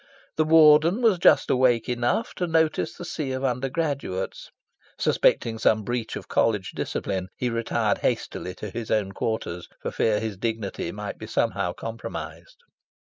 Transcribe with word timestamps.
The 0.35 0.43
Warden 0.45 1.03
was 1.03 1.19
just 1.19 1.51
awake 1.51 1.87
enough 1.87 2.33
to 2.37 2.47
notice 2.47 2.95
the 2.95 3.05
sea 3.05 3.33
of 3.33 3.43
undergraduates. 3.43 4.49
Suspecting 4.97 5.59
some 5.59 5.83
breach 5.83 6.15
of 6.15 6.27
College 6.27 6.71
discipline, 6.71 7.27
he 7.37 7.51
retired 7.51 7.99
hastily 7.99 8.55
to 8.55 8.71
his 8.71 8.89
own 8.89 9.11
quarters, 9.11 9.67
for 9.79 9.91
fear 9.91 10.19
his 10.19 10.37
dignity 10.37 10.91
might 10.91 11.19
be 11.19 11.27
somehow 11.27 11.73
compromised. 11.73 12.63